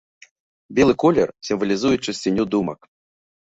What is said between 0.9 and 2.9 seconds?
колер сімвалізуе чысціню думак.